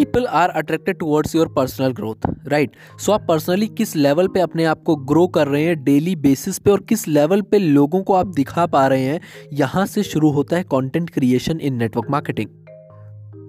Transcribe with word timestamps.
People 0.00 0.26
are 0.26 0.48
attracted 0.48 0.98
towards 0.98 1.34
your 1.34 1.48
personal 1.48 1.92
growth 1.92 2.16
right 2.48 2.70
so 3.00 3.12
आप 3.12 3.24
personally 3.28 3.66
किस 3.68 3.96
level 3.96 4.28
पे 4.28 4.40
अपने 4.40 4.64
आप 4.64 4.82
को 4.82 4.96
ग्रो 4.96 5.26
कर 5.26 5.48
रहे 5.48 5.64
हैं 5.64 5.84
डेली 5.84 6.16
बेसिस 6.16 6.58
पे 6.58 6.70
और 6.70 6.80
किस 6.80 7.08
लेवल 7.08 7.42
पे 7.42 7.58
लोगों 7.58 8.02
को 8.02 8.14
आप 8.14 8.26
दिखा 8.26 8.66
पा 8.66 8.86
रहे 8.86 9.02
हैं, 9.02 9.20
यहाँ 9.52 9.86
से 9.86 10.02
शुरू 10.02 10.30
होता 10.30 10.56
है 10.56 10.62
content 10.62 11.10
creation 11.10 11.60
in 11.60 11.74
network 11.74 12.10
marketing 12.10 12.48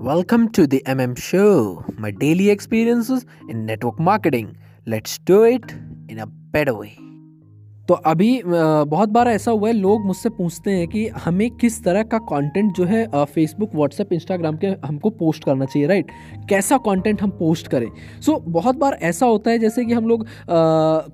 welcome 0.08 0.48
to 0.48 0.66
the 0.66 0.74
M 0.74 1.02
M 1.02 1.14
show 1.16 1.84
my 2.00 2.12
daily 2.12 2.50
experiences 2.50 3.26
in 3.50 3.58
network 3.58 3.98
marketing 4.02 4.48
let's 4.88 5.20
do 5.28 5.46
it 5.46 5.72
in 6.12 6.18
a 6.18 6.26
better 6.26 6.72
way 6.72 7.11
तो 7.92 7.96
अभी 7.96 8.42
बहुत 8.46 9.10
बार 9.10 9.28
ऐसा 9.28 9.52
हुआ 9.52 9.68
है 9.68 9.74
लोग 9.74 10.06
मुझसे 10.06 10.30
पूछते 10.30 10.72
हैं 10.72 10.88
कि 10.88 11.08
हमें 11.08 11.50
किस 11.52 11.84
तरह 11.84 12.04
का 12.04 12.18
कंटेंट 12.18 12.76
जो 12.76 12.84
है 12.84 13.26
फेसबुक 13.26 13.76
व्हाट्सएप 13.76 14.14
इंस्टाग्राम 14.14 14.58
के 14.58 14.68
हमको 14.68 15.10
पोस्ट 15.10 15.44
करना 15.44 15.66
चाहिए 15.66 15.88
राइट 15.88 16.12
कैसा 16.50 16.78
कंटेंट 16.78 17.22
हम 17.22 17.30
पोस्ट 17.30 17.68
करें? 17.68 17.88
सो 18.22 18.32
so, 18.32 18.42
बहुत 18.48 18.76
बार 18.76 18.98
ऐसा 19.02 19.26
होता 19.26 19.52
है 19.52 19.60
जैसे 19.60 19.86
कि 19.86 19.94
हम 19.94 20.08
लोग 20.08 20.26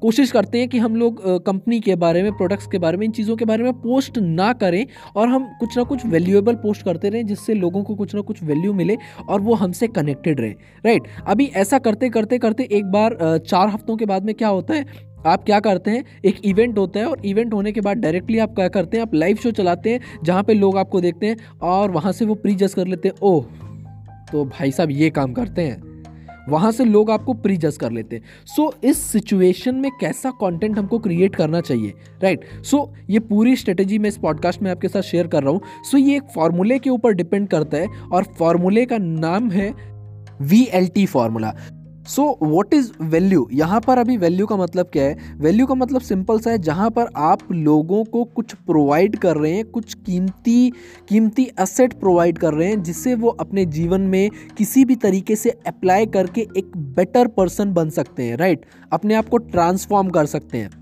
कोशिश 0.02 0.31
करते 0.31 0.59
हैं 0.59 0.67
कि 0.67 0.77
हम 0.77 0.95
लोग 0.95 1.21
कंपनी 1.45 1.79
के 1.79 1.95
बारे 1.95 2.23
में 2.23 2.31
प्रोडक्ट्स 2.31 2.67
के 2.67 2.77
बारे 2.77 2.97
में 2.97 3.05
इन 3.05 3.11
चीज़ों 3.11 3.35
के 3.35 3.45
बारे 3.45 3.63
में 3.63 3.73
पोस्ट 3.73 4.17
ना 4.17 4.53
करें 4.53 4.85
और 5.16 5.27
हम 5.27 5.49
कुछ 5.59 5.77
ना 5.77 5.83
कुछ 5.83 6.05
वैल्यूएबल 6.05 6.55
पोस्ट 6.55 6.85
करते 6.85 7.09
रहें 7.09 7.25
जिससे 7.25 7.53
लोगों 7.53 7.83
को 7.83 7.95
कुछ 7.95 8.16
ना 8.16 8.21
कुछ 8.21 8.44
वैल्यू 8.44 8.73
मिले 8.73 8.97
और 9.30 9.41
वो 9.41 9.53
हमसे 9.53 9.88
कनेक्टेड 9.88 10.41
रहे 10.41 10.52
राइट 10.85 11.07
अभी 11.27 11.52
ऐसा 11.55 11.80
करते 11.80 12.09
करते 12.09 12.38
करते 12.38 12.69
एक 12.71 12.91
बार 12.91 13.17
चार 13.47 13.67
हफ्तों 13.67 13.97
के 13.97 14.05
बाद 14.05 14.25
में 14.25 14.35
क्या 14.35 14.47
होता 14.47 14.73
है 14.73 15.06
आप 15.26 15.44
क्या 15.44 15.59
करते 15.59 15.91
हैं? 15.91 16.03
एक 16.26 16.41
इवेंट 16.45 16.77
होता 16.77 16.99
है 16.99 17.05
और 17.05 17.25
इवेंट 17.25 17.53
होने 17.53 17.71
के 17.71 17.81
बाद 17.81 17.98
डायरेक्टली 17.98 18.39
आप 18.39 18.55
क्या 18.55 18.67
करते 18.67 18.98
हैं? 18.98 19.02
आप 19.02 19.13
लाइव 19.13 19.35
शो 19.35 19.52
चलाते 19.52 19.89
हैं 19.89 19.99
जहाँ 20.23 20.44
पे 20.44 20.53
लोग 20.53 20.77
आपको 20.77 21.02
देखते 21.02 21.27
हैं 21.27 21.38
और 21.62 21.91
वहाँ 21.91 22.12
से 22.12 22.25
वो 22.25 22.35
प्री 22.35 22.55
जज 22.55 22.73
कर 22.73 22.88
लेते 22.88 23.08
हैं। 23.08 23.16
ओह 23.22 23.45
तो 24.31 24.45
भाई 24.45 24.72
साहब 24.72 24.91
ये 24.91 25.09
काम 25.09 25.33
करते 25.33 25.61
हैं। 25.61 25.97
वहाँ 26.50 26.72
से 26.72 26.86
लोग 26.86 27.11
आपको 27.11 27.33
प्री 27.33 27.58
जज 27.58 27.78
कर 27.78 27.91
लेते 27.91 28.16
हैं। 28.16 28.23
सो 28.45 28.73
so, 28.78 28.86
इस 28.86 28.97
सिचुएशन 28.97 29.75
में 29.75 29.91
कैसा 30.02 30.31
कंटेंट 30.31 30.78
हमको 30.78 31.00
क्रिएट 31.00 31.36
करना 31.36 31.61
चाहिए? 31.61 31.94
Right 32.23 32.39
right? 32.39 32.66
सो 32.66 32.78
so, 32.78 33.09
ये 33.09 33.19
पूरी 33.19 33.56
स्ट्रेटेजी 33.56 34.00
मैं 34.00 34.09
इस 34.09 34.17
पॉडकास्ट 34.17 34.61
में 34.61 34.72
आपके 34.72 34.88
साथ 34.88 35.02
शेयर 35.02 35.28
कर 35.28 35.44
रहा 35.44 35.52
हूँ। 35.52 35.61
सो 35.91 35.97
so, 35.97 36.03
ये 36.03 36.17
एक 36.17 36.23
फॉर्मूले 36.36 36.80
के 36.80 36.89
ऊपर 36.89 37.13
डिपेंड 37.13 37.47
करता 37.47 37.78
है 37.78 37.88
और 38.11 38.23
फॉर्मूले 38.23 38.86
का 38.86 38.97
नाम 38.97 39.52
है 39.52 39.73
V 40.41 40.67
L 40.73 40.88
T 40.88 41.06
formula 41.06 41.53
so 42.08 42.23
what 42.41 42.73
is 42.73 42.91
value 43.02 43.47
यहाँ 43.53 43.80
पर 43.81 43.97
अभी 43.97 44.17
वैल्यू 44.17 44.45
का 44.45 44.55
मतलब 44.58 44.89
क्या 44.94 45.03
है? 45.03 45.36
वैल्यू 45.38 45.66
का 45.66 45.75
मतलब 45.75 46.02
सिंपल 46.02 46.39
सा 46.39 46.52
है, 46.52 46.58
जहाँ 46.58 46.89
पर 46.89 47.09
आप 47.17 47.52
लोगों 47.52 48.03
को 48.03 48.23
कुछ 48.25 48.53
प्रोवाइड 48.55 49.17
कर 49.17 49.38
रहे 49.38 49.52
हैं, 49.53 49.66
कुछ 49.66 49.94
कीमती 49.95 50.69
कीमती 51.09 51.45
असेट 51.59 51.94
प्रोवाइड 51.94 52.38
कर 52.38 52.53
रहे 52.53 52.67
हैं, 52.67 52.81
जिससे 52.83 53.16
वो 53.16 53.30
अपने 53.30 53.66
जीवन 53.67 54.02
में 54.03 54.30
किसी 54.58 54.85
भी 54.85 54.95
तरीके 54.97 55.35
से 55.35 55.50
अप्लाई 55.67 56.05
करके 56.08 56.47
एक 56.58 56.78
बेटर 56.78 57.28
पर्सन 57.28 57.73
बन 57.73 57.89
सकते 57.89 58.23
हैं 58.23 58.38
राइट 58.38 58.66
अपने 58.91 59.16
आप 59.16 59.30
को 59.30 59.38
ट्रांसफॉर्म 59.38 60.09
कर 60.09 60.25
सकते 60.25 60.58
हैं। 60.58 60.77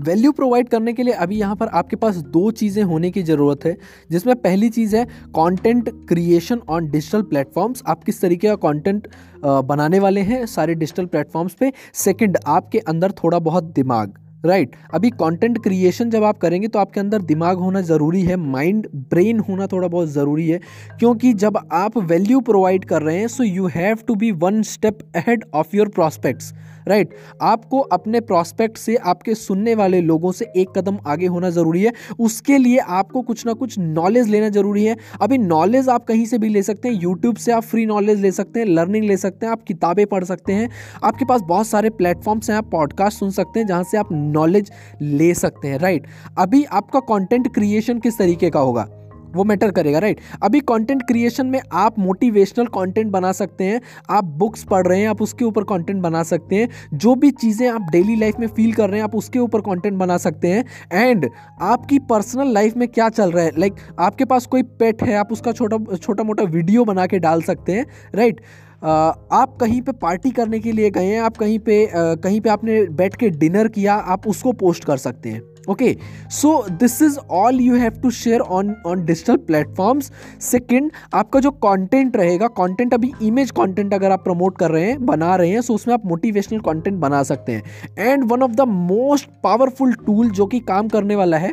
वैल्यू 0.00 0.30
प्रोवाइड 0.32 0.68
करने 0.68 0.92
के 0.92 1.02
लिए 1.02 1.14
अभी 1.14 1.36
यहाँ 1.38 1.56
पर 1.56 1.68
आपके 1.68 1.96
पास 1.96 2.16
दो 2.28 2.50
चीज़ें 2.52 2.82
होने 2.84 3.10
की 3.10 3.22
ज़रूरत 3.22 3.64
है, 3.64 3.76
जिसमें 4.10 4.34
पहली 4.36 4.68
चीज़ 4.70 4.96
है 4.96 5.04
content 5.36 5.88
creation 6.08 6.60
on 6.68 6.88
digital 6.90 7.22
platforms 7.24 7.82
आप 7.86 8.04
किस 8.04 8.20
तरीके 8.20 8.48
का 8.48 8.54
कंटेंट 8.62 9.08
बनाने 9.44 9.98
वाले 9.98 10.20
हैं 10.22 10.44
सारे 10.48 10.74
डिजिटल 10.74 11.06
प्लेटफॉर्म्स 11.06 11.54
पे। 11.54 11.72
सेकंड 11.96 12.38
आपके 12.48 12.78
अंदर 12.80 13.12
थोड़ा 13.14 13.38
बहुत 13.40 13.64
दिमाग। 13.74 14.18
Right 14.44 14.68
right. 14.68 14.94
अभी 14.94 15.10
कंटेंट 15.10 15.58
क्रिएशन 15.62 16.10
जब 16.10 16.24
आप 16.24 16.38
करेंगे 16.38 16.68
तो 16.68 16.78
आपके 16.78 17.00
अंदर 17.00 17.22
दिमाग 17.22 17.58
होना 17.58 17.80
ज़रूरी 17.80 18.22
है 18.22 18.36
माइंड 18.36 18.86
ब्रेन 19.10 19.40
होना 19.40 19.66
थोड़ा 19.66 19.88
बहुत 19.88 20.08
ज़रूरी 20.08 20.48
है, 20.48 20.60
क्योंकि 20.98 21.32
जब 21.34 21.58
आप 21.72 21.98
वैल्यू 21.98 22.40
प्रोवाइड 22.40 22.84
कर 22.84 23.02
रहे 23.02 23.18
हैं 23.18 23.28
so 23.28 23.44
you 23.44 23.66
have 23.66 23.98
to 24.08 24.14
be 24.14 24.30
one 24.38 24.62
step 24.62 24.98
ahead 25.16 25.44
of 25.54 25.76
your 25.76 25.88
prospects 25.88 26.52
right 26.88 27.14
आपको 27.42 27.78
अपने 27.94 28.20
प्रॉस्पेक्ट 28.20 28.76
से, 28.78 28.94
आपके 28.96 29.34
सुनने 29.34 29.74
वाले 29.74 30.00
लोगों 30.00 30.30
से 30.32 30.46
एक 30.56 30.68
कदम 30.76 30.98
आगे 31.06 31.26
होना 31.26 31.50
ज़रूरी 31.50 31.82
है। 31.82 31.92
उसके 32.20 32.56
लिए 32.58 32.78
आपको 32.78 33.22
कुछ 33.22 33.44
ना 33.46 33.52
कुछ 33.52 33.78
नॉलेज 33.78 34.28
लेना 34.28 34.48
ज़रूरी 34.48 34.84
है। 34.84 34.96
अभी 35.22 35.38
नॉलेज 35.38 35.88
आप 35.88 36.04
कहीं 36.04 36.24
से 36.26 36.38
भी 36.38 36.48
ले 36.48 36.62
सकते 36.62 36.88
हैं 36.88 37.00
यूट्यूब 37.02 37.36
से 37.36 37.52
आप 37.52 37.62
फ्री 37.62 37.84
नॉलेज 37.86 38.20
ले 38.20 38.30
सकते 38.32 38.60
हैं 38.60 38.66
लर्निंग 38.66 39.04
ले 39.04 39.16
सकते 39.16 39.46
हैं, 39.46 39.52
आप 39.52 39.62
किताबें 39.62 40.04
पढ़ 40.06 40.24
सकते 40.24 40.52
हैं। 40.52 40.68
आपके 41.04 41.24
पास 41.24 41.40
बहुत 41.42 41.66
सारे 41.66 41.90
प्लेटफॉर्म्स 41.90 42.50
हैं, 42.50 42.56
आप 42.56 42.70
पॉडकास्ट 42.72 43.18
सुन 43.18 43.30
सकते 43.32 43.60
हैं, 43.60 43.66
जहाँ 43.66 43.84
से 43.84 43.98
आप 43.98 44.08
नॉलेज 44.30 44.72
ले 45.02 45.34
सकते 45.34 45.68
हैं 45.68 45.78
राइट 45.78 46.06
अभी 46.38 46.64
आपका 46.64 47.00
कॉन्टेंट 47.00 47.54
क्रिएशन 47.54 47.98
किस 47.98 48.18
तरीके 48.18 48.50
का 48.50 48.60
होगा? 48.60 48.88
वो 49.34 49.44
मैटर 49.44 49.70
करेगा 49.70 49.98
राइट 49.98 50.20
अभी 50.42 50.60
कंटेंट 50.60 51.02
क्रिएशन 51.02 51.46
में 51.46 51.60
आप 51.72 51.98
मोटिवेशनल 51.98 52.66
कंटेंट 52.66 53.10
बना 53.12 53.32
सकते 53.32 53.64
हैं 53.64 53.80
आप 54.10 54.24
बुक्स 54.24 54.64
पढ़ 54.64 54.86
रहे 54.86 55.00
हैं 55.00 55.08
आप 55.08 55.22
उसके 55.22 55.44
ऊपर 55.44 55.64
कंटेंट 55.64 56.02
बना 56.02 56.22
सकते 56.22 56.56
हैं 56.56 56.68
जो 56.94 57.14
भी 57.14 57.30
चीज़ें 57.30 57.68
आप 57.68 57.80
डेली 57.92 58.16
लाइफ 58.16 58.34
में 58.40 58.46
फील 58.46 58.72
कर 58.72 58.88
रहे 58.88 58.96
हैं 58.96 59.04
आप 59.04 59.14
उसके 59.16 59.38
ऊपर 59.38 59.60
कंटेंट 59.60 59.94
बना 59.94 60.16
सकते 60.16 60.48
हैं 60.48 60.64
एंड 60.92 61.30
आपकी 61.60 61.98
पर्सनल 61.98 62.48
लाइफ 62.48 62.76
में 62.76 62.88
क्या 62.88 63.08
चल 63.08 63.30
रहा 63.32 63.44
है? 63.44 63.52
लाइक 63.58 63.72
like, 63.72 63.84
आपके 63.98 64.24
पास 64.24 64.46
कोई 64.46 64.62
पेट 64.62 65.02
है 65.02 65.14
आप 65.14 65.32
उसका 65.32 65.52
छोटा 65.52 65.96
छोटा 65.96 66.24
मोटा 66.24 66.44
वीडियो 66.44 66.84
बना 66.84 67.06
के 67.06 67.18
डाल 67.18 67.42
सकते 67.42 67.72
हैं 67.72 67.86
राइट 68.14 68.40
आप 68.82 69.56
कहीं 69.60 69.80
पे 69.82 69.92
पार्टी 69.92 70.30
करने 70.30 70.58
के 70.60 70.72
लिए 70.72 70.90
गए 70.90 71.06
हैं 71.06 71.20
आप 71.20 71.36
कहीं 71.36 71.58
पे 71.58 71.86
कहीं 71.94 72.40
पे 72.40 72.50
आपने 72.50 72.82
बैठ 72.92 73.16
के 73.16 73.30
डिनर 73.30 73.68
किया 73.68 73.94
आप 73.94 74.26
उसको 74.28 74.52
पोस्ट 74.52 74.84
कर 74.84 74.96
सकते 74.96 75.28
हैं 75.28 75.42
okay? 75.68 75.96
So 76.30 76.50
this 76.70 77.00
is 77.02 77.18
all 77.30 77.60
you 77.60 77.74
have 77.74 78.00
to 78.02 78.10
share 78.10 78.40
on 78.40 78.74
on 78.86 79.04
digital 79.04 79.36
platforms. 79.36 80.10
Second 80.40 80.90
आपका 81.14 81.40
जो 81.40 81.50
कंटेंट 81.64 82.16
रहेगा 82.16 82.46
कंटेंट 82.58 82.94
अभी 82.94 83.12
इमेज 83.22 83.50
कंटेंट 83.50 83.94
अगर 83.94 84.10
आप 84.10 84.24
प्रमोट 84.24 84.58
कर 84.58 84.70
रहे 84.70 84.84
हैं 84.84 85.04
बना 85.06 85.34
रहे 85.36 85.50
हैं 85.50 85.60
सो 85.60 85.72
so 85.72 85.80
उसमें 85.80 85.94
आप 85.94 86.06
मोटिवेशनल 86.06 86.60
कंटेंट 86.60 86.96
बना 86.98 87.22
सकते 87.22 87.52
हैं। 87.52 87.62
And 87.98 88.24
one 88.32 88.42
of 88.42 88.52
the 88.52 88.68
most 88.68 89.28
powerful 89.42 89.92
tool 90.06 90.30
जो 90.30 90.46
कि 90.46 90.60
काम 90.60 90.88
करने 90.88 91.16
वाला 91.16 91.38
है 91.38 91.52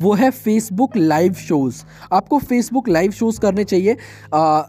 वो 0.00 0.12
है 0.14 0.30
फेसबुक 0.30 0.96
लाइव 0.96 1.32
शोज़। 1.32 1.82
आपको 2.12 2.38
फेसबुक 2.38 2.88
लाइव 2.88 3.10
शोज़ 3.10 3.40
करने 3.40 3.64
चाहिए। 3.64 3.96
आ, 4.34 4.62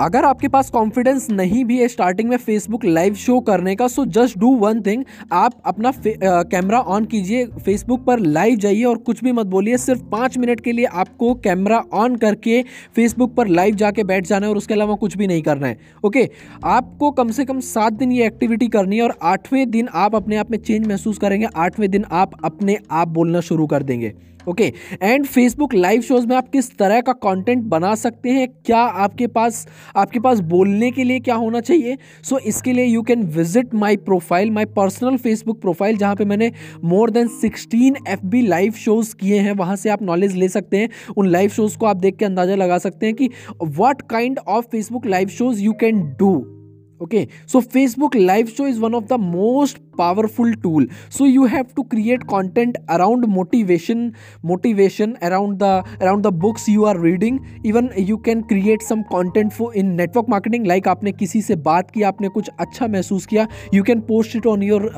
अगर 0.00 0.24
आपके 0.24 0.48
पास 0.48 0.70
कॉन्फिडेंस 0.70 1.28
नहीं 1.30 1.64
भी 1.64 1.78
है 1.78 1.86
स्टार्टिंग 1.88 2.28
में 2.28 2.36
फेसबुक 2.36 2.84
लाइव 2.84 3.14
शो 3.14 3.38
करने 3.40 3.74
का 3.76 3.88
so 3.88 4.04
just 4.08 4.38
do 4.38 4.54
one 4.58 4.80
thing 4.82 5.04
आप 5.32 5.60
अपना 5.66 5.92
कैमरा 6.04 6.78
ऑन 6.80 7.04
कीजिए 7.04 7.44
फेसबुक 7.56 8.04
पर 8.04 8.20
लाइव 8.20 8.56
जाइए 8.56 8.84
और 8.84 8.98
कुछ 8.98 9.22
भी 9.24 9.32
मत 9.32 9.46
बोलिए, 9.46 9.76
सिर्फ़ 9.78 10.02
पाँच 10.02 10.38
मिनट 10.38 10.60
के 10.60 10.72
लिए 10.72 10.84
आपको 10.84 11.34
कैमरा 11.34 11.82
ऑन 11.94 12.16
करके 12.16 12.62
फेसबुक 12.96 13.34
पर 13.34 13.48
लाइव 13.48 13.74
जाके 13.74 14.04
बैठ 14.04 14.26
जाना 14.26 14.46
है 14.46 14.50
और 14.50 14.56
उसके 14.56 14.74
अलावा 14.74 14.94
कुछ 14.94 15.16
भी 15.16 15.26
नहीं 15.26 15.42
करना 15.42 15.66
है। 15.66 15.78
ओके 16.04 16.28
आपको 16.66 17.10
कम 17.10 17.30
से 17.30 17.44
कम 17.44 17.60
सात 17.60 17.92
दिन 17.92 18.12
ये 18.12 18.26
एक्टिविटी 18.26 18.68
करनी 18.68 18.96
है 18.96 19.02
और 19.02 19.14
आठवें 19.24 19.70
दिन 19.70 19.88
आप 19.94 20.14
अपने 20.14 20.36
आप 20.36 20.50
में 20.50 20.58
चेंज 20.58 20.86
महसूस 20.86 21.18
करेंगे, 21.18 21.46
आठवें 21.46 21.90
दिन 21.90 22.04
आप 22.04 22.44
अपने 22.44 22.78
आप 22.90 23.08
बोलना 23.10 23.40
शुरू 23.42 23.66
कर 23.66 23.82
देंगे। 23.82 24.12
Okay 24.48 24.72
and 25.02 25.26
Facebook 25.26 25.74
live 25.74 26.00
shows 26.00 26.26
में 26.26 26.34
आप 26.36 26.48
किस 26.48 26.76
तरह 26.78 27.00
का 27.00 27.12
कंटेंट 27.12 27.64
बना 27.64 27.94
सकते 27.94 28.30
हैं? 28.30 28.48
क्या 28.66 28.78
आपके 28.78 29.26
पास 29.26 29.66
आपके 29.96 30.20
पास 30.20 30.40
बोलने 30.40 30.90
के 30.90 31.04
लिए 31.04 31.20
क्या 31.20 31.34
होना 31.34 31.60
चाहिए? 31.60 31.96
सो 32.22 32.36
so, 32.36 32.42
इसके 32.42 32.72
लिए 32.72 32.84
you 32.84 33.02
can 33.02 33.22
visit 33.26 33.74
my 33.74 33.96
profile 33.96 34.50
my 34.50 34.64
personal 34.66 35.16
Facebook 35.16 35.60
profile 35.60 35.96
जहाँ 35.96 36.16
पे 36.16 36.24
मैंने 36.24 36.52
more 36.84 37.10
than 37.10 37.28
16 37.44 38.08
F 38.08 38.24
B 38.24 38.42
live 38.42 38.72
shows 38.72 39.14
किए 39.16 39.38
हैं। 39.38 39.52
वहाँ 39.52 39.76
से 39.76 39.90
आप 39.90 40.02
नॉलेज 40.02 40.36
ले 40.36 40.48
सकते 40.48 40.76
हैं। 40.76 40.88
उन 41.16 41.28
लाइव 41.28 41.50
शोज़ 41.50 41.78
को 41.78 41.86
आप 41.86 41.96
देख 41.96 42.16
के 42.16 42.24
अंदाज़ा 42.24 42.54
लगा 42.54 42.78
सकते 42.78 43.06
हैं 43.06 43.14
कि 43.14 43.30
what 43.62 44.02
kind 44.02 44.38
of 44.48 44.66
Facebook 44.66 45.06
live 45.06 45.28
shows 45.28 45.62
you 45.62 45.72
can 45.72 46.02
do 46.18 46.59
okay 47.02 47.26
so 47.52 47.60
Facebook 47.60 48.16
live 48.16 48.46
show 48.46 48.66
is 48.66 48.80
one 48.80 48.94
of 48.94 49.04
the 49.04 49.18
most 49.20 49.78
powerful 49.98 50.54
tool 50.62 50.88
so 51.10 51.26
you 51.26 51.44
have 51.46 51.66
to 51.76 51.82
create 51.82 52.22
content 52.24 52.76
around 52.90 53.24
motivation 53.28 54.10
motivation 54.44 55.12
around 55.22 55.56
the 55.58 55.82
around 56.02 56.26
the 56.26 56.32
books 56.40 56.68
you 56.68 56.84
are 56.84 57.00
reading 57.00 57.38
even 57.66 57.88
you 57.98 58.16
can 58.26 58.42
create 58.42 58.82
some 58.82 59.02
content 59.10 59.52
for 59.52 59.76
in 59.76 59.94
network 59.94 60.26
marketing 60.30 60.66
like 60.66 60.88
आपने 60.88 61.12
किसी 61.12 61.42
से 61.42 61.56
बात 61.56 61.90
की, 61.90 62.02
आपने 62.02 62.28
कुछ 62.28 62.50
अच्छा 62.60 62.86
महसूस 62.86 63.26
किया 63.26 63.46
you 63.74 63.82
can 63.82 64.00
post 64.00 64.36
it 64.36 64.46
on 64.46 64.62
your 64.62 64.92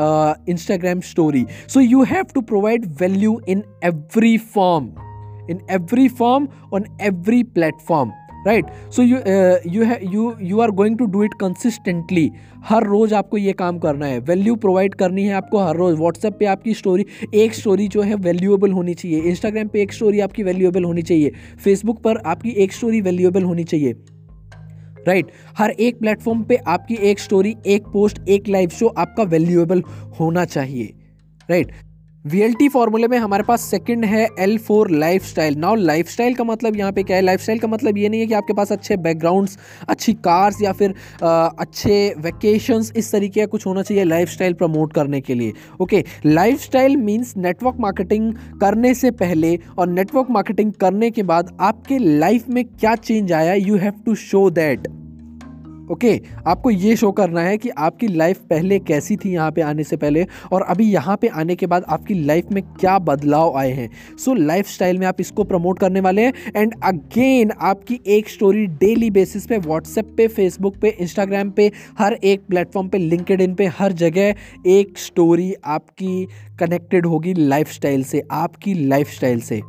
Instagram 0.49 1.01
story 1.11 1.47
so 1.69 1.81
you 1.81 2.03
have 2.05 2.25
to 2.35 2.41
provide 2.41 2.87
value 3.01 3.41
in 3.49 3.63
every 3.85 4.37
form 4.55 4.91
in 5.51 5.61
every 5.71 6.09
form 6.09 6.49
on 6.75 6.85
every 7.01 7.43
platform 7.55 8.11
right 8.47 8.67
so 8.91 9.03
you 9.03 9.17
you 9.73 9.85
है 9.85 9.99
you 10.13 10.33
you 10.43 10.61
are 10.61 10.71
going 10.71 10.99
to 10.99 11.05
do 11.07 11.23
it 11.25 11.35
consistently 11.41 12.31
हर 12.65 12.87
रोज़ 12.87 13.15
आपको 13.15 13.39
ये 13.39 13.53
काम 13.53 13.79
करना 13.79 14.07
है। 14.07 14.19
Value 14.19 14.55
provide 14.57 14.95
करनी 14.95 15.25
है 15.25 15.35
आपको 15.35 15.59
हर 15.59 15.77
रोज़। 15.77 15.97
व्हाट्सएप 15.97 16.37
पे 16.39 16.45
आपकी 16.45 16.75
स्टोरी 16.75 17.07
एक 17.35 17.55
स्टोरी 17.55 17.89
जो 17.89 18.03
है 18.03 18.15
वैल्यूएबल 18.15 18.73
होनी 18.73 18.95
चाहिए। 18.95 19.21
इंस्टाग्राम 19.21 19.69
पे 19.69 19.83
एक 19.83 19.93
स्टोरी 19.93 20.21
आपकी 20.21 20.43
वैल्यूएबल 20.43 20.85
होनी 20.85 21.03
चाहिए। 21.03 21.33
फेसबुक 21.65 22.03
पर 22.03 22.17
आपकी 22.17 22.51
एक 22.51 22.73
स्टोरी 22.73 23.01
वैल्यूएबल 23.01 23.43
होनी 23.43 23.65
चाहिए। 23.65 23.93
Right 25.09 25.25
right. 25.25 25.59
हर 25.59 25.71
एक 25.71 25.99
प्लेटफॉर्म 25.99 26.43
पे 26.43 26.57
आपकी 26.57 26.95
एक 26.95 27.19
स्टोरी 27.19 27.55
एक 27.67 27.83
पोस्ट 27.83 28.29
एक 28.29 28.49
लाइव 28.49 28.69
शो 28.69 28.87
आपका 28.87 29.23
वैल्यूएबल 29.23 29.83
होना 30.21 30.45
चाहिए। 30.45 30.93
Right 31.51 31.67
right. 31.67 31.92
V 32.25 32.41
L 32.41 32.53
T 32.55 32.69
फॉर्मूले 32.69 33.07
में 33.09 33.17
हमारे 33.19 33.43
पास 33.43 33.61
सेकंड 33.61 34.05
है 34.05 34.27
L 34.41 34.57
for 34.59 34.91
lifestyle 35.25 35.55
now 35.59 35.75
lifestyle 36.09 36.35
का 36.35 36.45
मतलब 36.45 36.77
यहाँ 36.77 36.93
पे 36.93 37.03
क्या 37.03 37.17
है? 37.17 37.23
लाइफ 37.23 37.41
स्टाइल 37.41 37.59
का 37.59 37.69
मतलब 37.69 37.99
ये 37.99 38.09
नहीं 38.09 38.21
है 38.21 38.27
कि 38.27 38.35
आपके 38.35 38.53
पास 38.53 38.73
अच्छे 38.73 38.97
बैकग्राउंड्स 38.97 39.59
अच्छी 39.89 40.13
कार्स 40.15 40.63
या 40.63 40.73
फिर 40.73 40.95
आ, 41.23 41.47
अच्छे 41.47 42.15
वैकेशंस 42.19 42.93
इस 42.97 43.13
तरीके 43.13 43.41
का 43.41 43.47
कुछ 43.47 43.67
होना 43.67 43.83
चाहिए 43.83 44.05
लाइफ 44.05 44.29
स्टाइल 44.29 44.55
प्रमोट 44.55 44.93
करने 44.93 45.21
के 45.21 45.35
लिए. 45.35 45.53
Okay 45.81 46.05
lifestyle 46.61 46.97
means 46.97 47.37
network 47.37 47.81
marketing 47.81 48.33
करने 48.61 48.95
से 48.95 49.11
पहले 49.11 49.59
और 49.79 49.89
नेटवर्क 49.89 50.31
मार्केटिंग 50.31 50.73
करने 50.73 51.11
के 51.11 51.23
बाद 51.23 51.57
आपके 51.61 51.99
लाइफ 51.99 52.49
में 52.49 52.65
क्या 52.65 52.95
चेंज 52.97 53.33
आया? 53.33 53.55
You 53.55 53.77
have 53.77 54.03
to 54.07 54.15
show 54.15 54.49
that 54.51 54.89
okay, 55.93 56.21
आपको 56.47 56.71
ये 56.71 56.95
शो 56.97 57.11
करना 57.13 57.41
है 57.41 57.57
कि 57.59 57.69
आपकी 57.69 58.07
लाइफ 58.09 58.39
पहले 58.51 58.79
कैसी 58.81 59.17
थी 59.17 59.33
यहाँ 59.33 59.51
पे 59.53 59.61
आने 59.61 59.85
से 59.85 59.97
पहले 59.97 60.25
और 60.53 60.63
अभी 60.63 60.85
यहाँ 60.85 61.17
पे 61.17 61.29
आने 61.29 61.57
के 61.57 61.67
बाद 61.67 61.85
आपकी 61.89 62.15
लाइफ 62.15 62.53
में 62.53 62.63
क्या 62.63 62.99
बदलाव 62.99 63.57
आए 63.59 63.73
हैं। 63.73 63.89
सो 64.17 64.35
लाइफ 64.35 64.81
में 64.83 65.07
आप 65.07 65.21
इसको 65.21 65.45
प्रमोट 65.45 65.79
करने 65.79 66.01
वाले 66.01 66.23
हैं 66.23 66.53
एंड 66.57 66.75
अगेन 66.85 67.51
आपकी 67.61 68.01
एक 68.07 68.29
स्टोरी 68.29 68.67
डेली 68.67 69.11
बेसिस 69.11 69.47
पे 69.47 69.59
व्हाट्सएप 69.59 70.15
पे 70.17 70.29
फेसबुक 70.29 70.77
पे 70.77 70.89
इंस्टाग्राम 70.91 71.51
पे, 71.51 71.71
हर 71.99 72.13
एक 72.15 72.47
प्लेटफॉर्म 72.47 72.89
पे 72.89 72.99
लिंकड 72.99 73.41
इन 73.41 73.55
पे, 73.55 73.67
हर 73.69 73.93
जगह 73.95 74.35
एक 74.69 74.99
स्टोरी 74.99 75.53
आपकी 75.65 76.27
कनेक्टेड 76.61 77.07
होगी 77.07 77.35
लाइफ 77.35 77.81
से, 77.81 78.23
आपकी 78.33 78.75
लाइफ 78.75 79.19
से। 79.21 79.63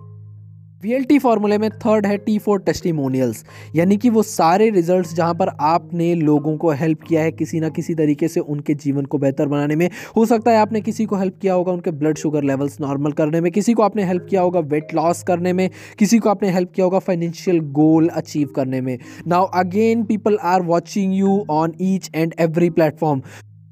वी 0.84 1.18
फॉर्मूले 1.20 1.58
में 1.58 1.70
थर्ड 1.72 2.06
है 2.06 2.18
टी 2.18 2.38
फोर 2.38 2.60
टेस्टिमोनियल्स 2.60 3.44
यानी 3.76 3.98
कि 3.98 4.10
वो 4.10 4.22
सारे 4.24 4.70
रिजल्ट्स 4.70 5.14
जहाँ 5.16 5.34
पर 5.34 5.50
आपने 5.62 6.14
लोगों 6.16 6.56
को 6.58 6.72
हेल्प 6.72 7.02
किया 7.02 7.22
है 7.22 7.32
किसी 7.32 7.60
ना 7.60 7.70
किसी 7.70 7.96
तरीके 7.96 8.28
से 8.28 8.40
उनके 8.40 8.74
जीवन 8.76 9.06
को 9.06 9.18
बेहतर 9.18 9.48
बनाने 9.48 9.76
में। 9.76 9.90
हो 10.18 10.26
सकता 10.26 10.52
है 10.52 10.58
आपने 10.58 10.82
किसी 10.82 11.06
को 11.06 11.16
हेल्प 11.16 11.38
किया 11.42 11.54
होगा 11.54 11.72
उनके 11.72 11.92
ब्लड 11.92 12.18
शुगर 12.18 12.44
लेवल्स 12.44 12.80
नॉर्मल 12.82 13.12
करने 13.12 13.42
में, 13.42 13.52
किसी 13.52 13.74
को 13.74 13.84
आपने 13.84 14.04
हेल्प 14.04 14.28
किया 14.30 14.42
होगा 14.42 14.60
वेट 14.60 14.94
लॉस 14.96 15.24
करने 15.24 15.54
में, 15.54 15.70
किसी 16.00 16.20
को 16.20 16.30
आपने 16.30 16.52
हेल्प 16.52 16.72
किया 16.76 16.86
होगा 16.86 17.00
फाइनेंशियल 17.00 17.60
गोल 17.72 18.08
अचीव 18.08 18.50
करने 18.56 18.82
में। 18.82 18.98
Now 19.28 19.46
again 19.56 20.04
people 20.04 20.38
are 20.44 20.62
watching 20.64 21.14
you 21.14 21.44
on 21.52 21.74
each 21.82 22.12
and 22.16 22.34
every 22.40 22.70
platform 22.70 23.22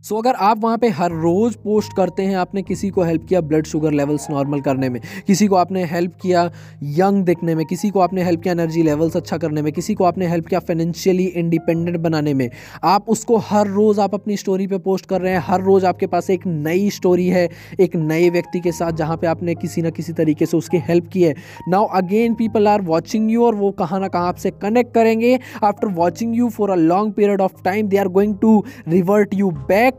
so 0.03 0.15
so, 0.15 0.21
अगर 0.21 0.35
आप 0.35 0.59
वहाँ 0.59 0.77
पे 0.77 0.89
हर 0.89 1.11
रोज़ 1.11 1.57
पोस्ट 1.57 1.95
करते 1.97 2.23
हैं 2.23 2.35
आपने 2.35 2.61
किसी 2.61 2.89
को 2.89 3.03
हेल्प 3.03 3.25
किया 3.29 3.41
ब्लड 3.41 3.65
शुगर 3.65 3.91
लेवल्स 3.91 4.29
नॉर्मल 4.29 4.61
करने 4.61 4.89
में 4.89 5.01
किसी 5.27 5.47
को 5.47 5.55
आपने 5.55 5.83
हेल्प 5.85 6.13
किया 6.21 6.49
यंग 6.83 7.23
दिखने 7.25 7.55
में 7.55 7.65
किसी 7.65 7.89
को 7.89 7.99
आपने 7.99 8.23
हेल्प 8.23 8.41
किया 8.41 8.51
एनर्जी 8.51 8.83
लेवल्स 8.83 9.17
अच्छा 9.17 9.37
करने 9.37 9.61
में 9.61 9.71
किसी 9.73 9.93
को 9.93 10.03
आपने 10.03 10.27
हेल्प 10.27 10.45
किया 10.45 10.59
फाइनेंशियली 10.59 11.25
इंडिपेंडेंट 11.25 11.97
बनाने 11.97 12.33
में 12.33 12.49
आप 12.83 13.09
उसको 13.09 13.37
हर 13.37 13.67
रोज़ 13.67 13.99
आप 14.01 14.13
अपनी 14.13 14.37
स्टोरी 14.37 14.67
पे 14.67 14.77
पोस्ट 14.77 15.05
कर 15.05 15.21
रहे 15.21 15.33
हैं 15.33 15.43
हर 15.45 15.61
रोज़ 15.61 15.85
आपके 15.85 16.07
पास 16.07 16.29
एक 16.29 16.47
नई 16.47 16.89
स्टोरी 16.89 17.27
है 17.27 17.47
एक 17.79 17.95
नए 17.95 18.29
व्यक्ति 18.29 18.59
के 18.59 18.71
साथ 18.71 18.91
जहाँ 18.91 19.17
पर 19.17 19.27
आपने 19.27 19.55
किसी 19.55 19.81
ना 19.81 19.89
किसी 19.89 20.13
तरीके 20.13 20.45
से 20.45 20.57
उसकी 20.57 20.77
हेल्प 20.77 21.07
की 21.07 21.23
है। 21.23 21.35
Now 21.69 21.85
again 21.85 22.33
people 22.33 22.67
are 22.67 22.81
watching 22.81 23.31
you 23.31 23.45
और 23.45 23.55
वो 23.55 23.71
कहाँ 23.71 23.99
ना 23.99 24.07
कहाँ 24.07 24.27
आपसे 24.27 24.51
कनेक्ट 24.51 24.93
करेंगे। 24.93 25.39
After 25.63 25.87
watching 25.87 26.35
you 26.35 26.49
for 26.49 26.69
a 26.69 26.75
long 26.75 27.13
period 27.13 27.41
of 27.41 27.63
time 27.63 27.87
they 27.87 27.97
are 27.97 28.07
going 28.07 28.35
to 28.41 28.63
revert 28.87 29.33
you 29.33 29.51
back 29.51 29.90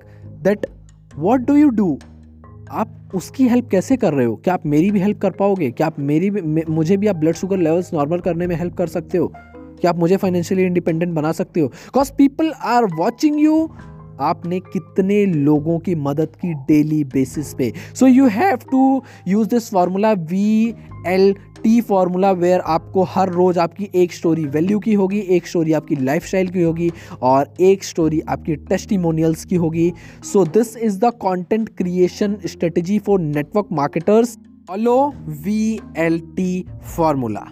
that 0.42 0.66
what 1.16 1.40
do 1.40 1.56
you 1.56 1.68
do 1.68 1.98
आप 2.70 2.88
उसकी 3.14 3.48
हेल्प 3.48 3.68
कैसे 3.68 3.96
कर 3.96 4.12
रहे 4.12 4.26
हो? 4.26 4.36
क्या 4.36 4.54
आप 4.54 4.66
मेरी 4.66 4.90
भी 4.90 5.00
हेल्प 5.00 5.18
कर 5.18 5.30
पाओगे? 5.30 5.70
क्या 5.70 5.86
आप 5.86 5.98
मेरी 5.98 6.30
भी 6.30 6.62
मुझे 6.68 6.96
भी 6.96 7.06
आप 7.06 7.16
ब्लड 7.16 7.34
शुगर 7.34 7.56
लेवल्स 7.56 7.92
नॉर्मल 7.94 8.18
करने 8.18 8.46
में 8.46 8.56
हेल्प 8.56 8.74
कर 8.74 8.86
सकते 8.86 9.18
हो? 9.18 9.32
क्या 9.80 9.90
आप 9.90 9.98
मुझे 9.98 10.16
फाइनेंशियली 10.16 10.64
इंडिपेंडेंट 10.64 11.12
बना 11.14 11.32
सकते 11.32 11.60
हो? 11.60 11.68
Because 11.68 12.12
people 12.12 12.52
are 12.52 12.84
watching 12.84 13.40
you 13.40 13.70
आपने 14.20 14.60
कितने 14.60 15.24
लोगों 15.26 15.78
की 15.78 15.94
मदद 15.94 16.28
की 16.36 16.54
डेली 16.54 17.04
बेसिस 17.04 17.54
पे। 17.54 17.72
So 17.94 18.06
you 18.06 18.26
have 18.26 18.56
to 18.70 19.02
use 19.28 19.48
this 19.48 19.70
formula 19.70 20.12
V 20.12 20.74
L 21.06 21.34
T 21.64 21.80
formula 21.80 22.30
where 22.32 22.60
आपको 22.60 23.02
हर 23.02 23.28
रोज़ 23.28 23.58
आपकी 23.58 23.88
एक 23.94 24.12
स्टोरी 24.12 24.44
वैल्यू 24.44 24.78
की 24.78 24.94
होगी, 24.94 25.18
एक 25.18 25.46
स्टोरी 25.46 25.72
आपकी 25.72 25.96
लाइफ 25.96 26.30
की 26.34 26.62
होगी 26.62 26.90
और 27.22 27.54
एक 27.60 27.84
स्टोरी 27.84 28.20
आपकी 28.20 28.56
टेस्टिमोनियल्स 28.56 29.44
की 29.44 29.56
होगी 29.56 29.92
so 30.32 30.44
this 30.44 30.76
is 30.76 30.98
the 30.98 31.12
content 31.20 31.68
creation 31.68 32.36
strategy 32.46 32.98
for 32.98 33.20
network 33.20 33.68
marketers 33.72 34.38
follow 34.68 35.14
V 35.44 35.80
L 35.96 36.18
T 36.36 36.64
formula 36.96 37.46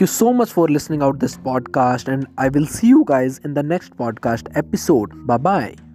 you 0.00 0.06
so 0.06 0.26
much 0.32 0.50
for 0.56 0.64
listening 0.68 1.00
out 1.02 1.16
this 1.22 1.32
podcast 1.46 2.10
and 2.12 2.26
I 2.38 2.48
will 2.56 2.68
see 2.74 2.90
you 2.90 3.04
guys 3.04 3.40
in 3.44 3.54
the 3.54 3.64
next 3.70 3.96
podcast 3.96 4.52
episode. 4.54 5.16
Bye 5.26 5.38
bye. 5.48 5.91